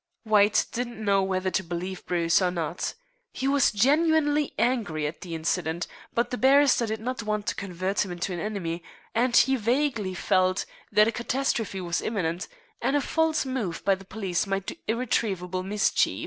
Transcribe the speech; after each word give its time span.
White 0.23 0.65
didn't 0.71 0.97
know 1.05 1.21
whether 1.21 1.51
to 1.51 1.61
believe 1.63 2.07
Bruce 2.07 2.41
or 2.41 2.49
not. 2.49 2.95
He 3.33 3.47
was 3.47 3.71
genuinely 3.71 4.55
angry 4.57 5.05
at 5.05 5.21
the 5.21 5.35
incident, 5.35 5.85
but 6.11 6.31
the 6.31 6.39
barrister 6.39 6.87
did 6.87 6.99
not 6.99 7.21
want 7.21 7.45
to 7.45 7.53
convert 7.55 8.03
him 8.03 8.11
into 8.11 8.33
an 8.33 8.39
enemy, 8.39 8.81
and 9.13 9.37
he 9.37 9.55
vaguely 9.55 10.15
felt 10.15 10.65
that 10.91 11.07
a 11.07 11.11
catastrophe 11.11 11.79
was 11.81 12.01
imminent, 12.01 12.47
and 12.81 12.95
a 12.95 12.99
false 13.01 13.45
move 13.45 13.85
by 13.85 13.93
the 13.93 14.03
police 14.03 14.47
might 14.47 14.65
do 14.65 14.75
irretrievable 14.87 15.61
mischief. 15.61 16.19